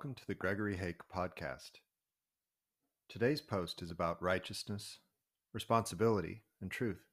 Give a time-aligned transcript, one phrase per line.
[0.00, 1.72] Welcome to the Gregory Hake podcast.
[3.06, 5.00] Today's post is about righteousness,
[5.52, 7.04] responsibility, and truth.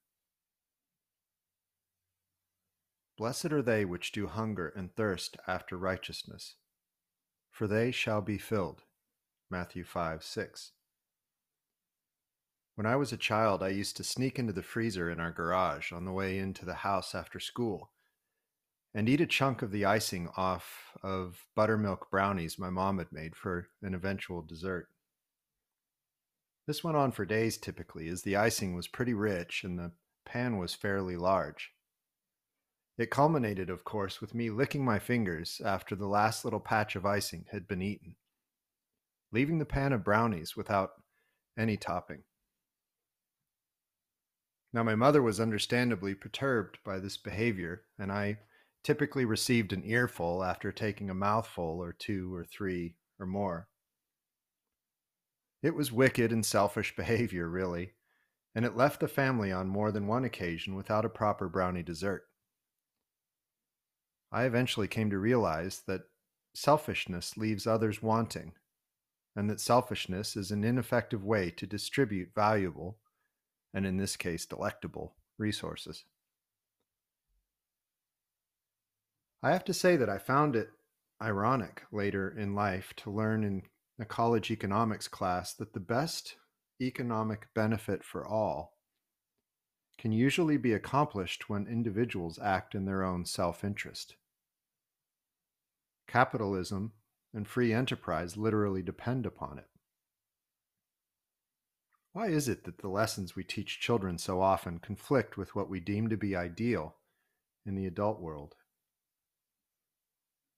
[3.17, 6.55] Blessed are they which do hunger and thirst after righteousness,
[7.51, 8.83] for they shall be filled.
[9.51, 10.71] Matthew 5 6.
[12.75, 15.91] When I was a child, I used to sneak into the freezer in our garage
[15.91, 17.91] on the way into the house after school
[18.97, 23.35] and eat a chunk of the icing off of buttermilk brownies my mom had made
[23.35, 24.87] for an eventual dessert.
[26.65, 29.91] This went on for days typically, as the icing was pretty rich and the
[30.25, 31.73] pan was fairly large.
[32.97, 37.05] It culminated, of course, with me licking my fingers after the last little patch of
[37.05, 38.15] icing had been eaten,
[39.31, 40.93] leaving the pan of brownies without
[41.55, 42.23] any topping.
[44.73, 48.39] Now, my mother was understandably perturbed by this behavior, and I
[48.83, 53.67] typically received an earful after taking a mouthful or two or three or more.
[55.61, 57.93] It was wicked and selfish behavior, really,
[58.55, 62.23] and it left the family on more than one occasion without a proper brownie dessert.
[64.31, 66.03] I eventually came to realize that
[66.53, 68.53] selfishness leaves others wanting,
[69.35, 72.97] and that selfishness is an ineffective way to distribute valuable,
[73.73, 76.03] and in this case, delectable, resources.
[79.43, 80.69] I have to say that I found it
[81.21, 83.63] ironic later in life to learn in
[83.99, 86.35] a college economics class that the best
[86.81, 88.77] economic benefit for all
[89.97, 94.15] can usually be accomplished when individuals act in their own self interest.
[96.07, 96.93] Capitalism
[97.33, 99.67] and free enterprise literally depend upon it.
[102.13, 105.79] Why is it that the lessons we teach children so often conflict with what we
[105.79, 106.95] deem to be ideal
[107.65, 108.55] in the adult world?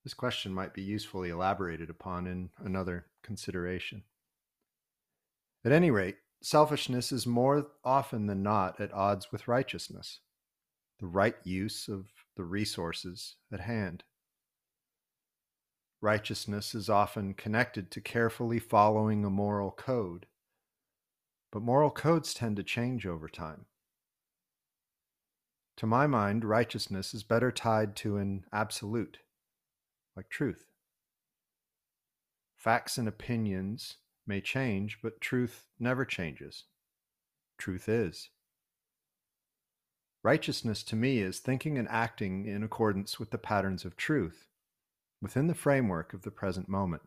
[0.04, 4.04] This question might be usefully elaborated upon in another consideration.
[5.66, 10.22] At any rate, selfishness is more often than not at odds with righteousness,
[11.00, 14.04] the right use of the resources at hand.
[16.02, 20.28] Righteousness is often connected to carefully following a moral code,
[21.52, 23.66] but moral codes tend to change over time.
[25.76, 29.20] To my mind, righteousness is better tied to an absolute
[30.20, 30.66] like truth.
[32.58, 33.96] Facts and opinions
[34.28, 36.66] may change, but truth never changes.
[37.58, 38.28] Truth is.
[40.22, 44.50] Righteousness to me is thinking and acting in accordance with the patterns of truth
[45.22, 47.04] within the framework of the present moment.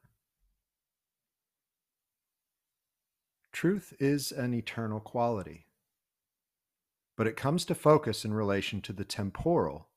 [3.52, 5.66] Truth is an eternal quality,
[7.18, 9.90] but it comes to focus in relation to the temporal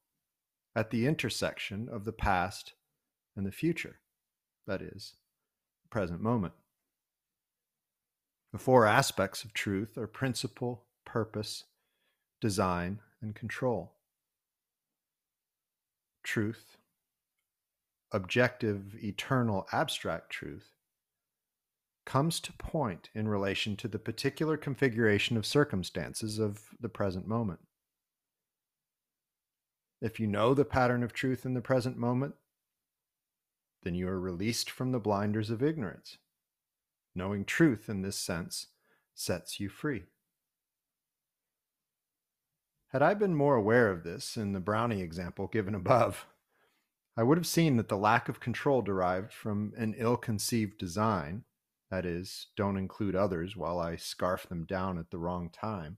[0.76, 2.74] at the intersection of the past
[3.36, 4.00] and the future,
[4.68, 5.14] that is,
[5.84, 6.54] the present moment.
[8.52, 11.66] The four aspects of truth are principle, purpose,
[12.40, 13.94] design, and control.
[16.24, 16.78] Truth,
[18.12, 20.72] objective, eternal, abstract truth,
[22.06, 27.60] comes to point in relation to the particular configuration of circumstances of the present moment.
[30.02, 32.36] If you know the pattern of truth in the present moment,
[33.86, 36.18] then you are released from the blinders of ignorance.
[37.14, 38.68] Knowing truth in this sense
[39.14, 40.04] sets you free.
[42.90, 46.26] Had I been more aware of this in the brownie example given above,
[47.16, 51.44] I would have seen that the lack of control derived from an ill conceived design,
[51.92, 55.98] that is, don't include others while I scarf them down at the wrong time,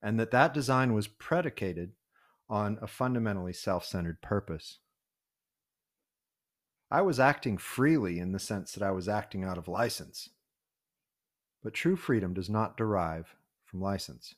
[0.00, 1.92] and that that design was predicated
[2.48, 4.78] on a fundamentally self centered purpose.
[6.94, 10.28] I was acting freely in the sense that I was acting out of license.
[11.60, 14.36] But true freedom does not derive from license.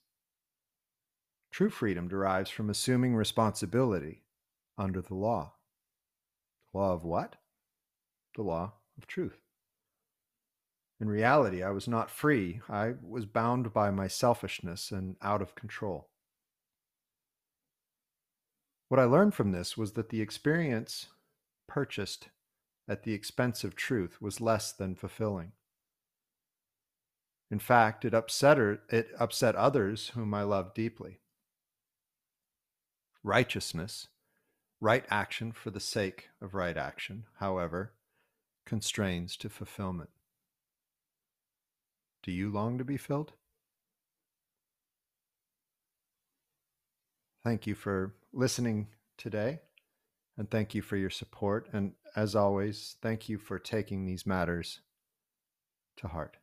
[1.50, 4.23] True freedom derives from assuming responsibility
[4.79, 5.53] under the law.
[6.73, 7.37] The law of what?
[8.37, 9.43] The law of truth.
[10.99, 12.62] In reality, I was not free.
[12.70, 16.09] I was bound by my selfishness and out of control.
[18.88, 21.09] What I learned from this was that the experience
[21.69, 22.31] purchased
[22.88, 25.53] at the expense of truth was less than fulfilling.
[27.50, 31.21] In fact, it upset, her, it upset others whom I loved deeply.
[33.23, 34.09] Righteousness,
[34.81, 37.93] right action for the sake of right action, however,
[38.65, 40.11] constrains to fulfillment.
[42.23, 43.33] Do you long to be filled?
[47.44, 49.61] Thank you for listening today.
[50.38, 51.69] And thank you for your support.
[51.73, 54.81] And as always, thank you for taking these matters
[55.99, 56.37] to heart.